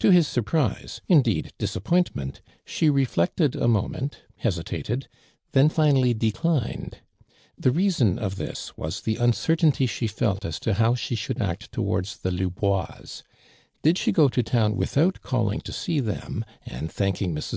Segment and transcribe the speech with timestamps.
[0.00, 5.08] To his surprise, indeed, disap pointment, she reflected a moment, hesita ted,
[5.52, 6.98] then finally declined.
[7.56, 11.70] The reason of this was the uncertainty she felt as to how she should act
[11.70, 13.22] towanls the Lubois.
[13.82, 17.48] Did she go to town without calling to see them, and thanking Mi's.